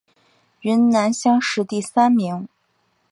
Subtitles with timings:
[0.61, 2.47] 云南乡试第三名。